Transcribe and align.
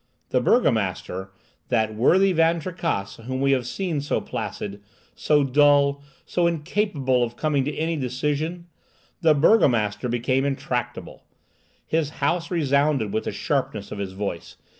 The 0.29 0.41
burgomaster—that 0.41 1.93
worthy 1.93 2.33
Van 2.33 2.59
Tricasse 2.59 3.17
whom 3.23 3.39
we 3.39 3.51
have 3.51 3.67
seen 3.67 4.01
so 4.01 4.19
placid, 4.19 4.81
so 5.13 5.43
dull, 5.43 6.01
so 6.25 6.47
incapable 6.47 7.21
of 7.21 7.35
coming 7.35 7.63
to 7.65 7.77
any 7.77 7.97
decision— 7.97 8.65
the 9.21 9.35
burgomaster 9.35 10.09
became 10.09 10.43
intractable. 10.43 11.25
His 11.85 12.09
house 12.17 12.49
resounded 12.49 13.13
with 13.13 13.25
the 13.25 13.31
sharpness 13.31 13.91
of 13.91 13.99
his 13.99 14.13
voice. 14.13 14.57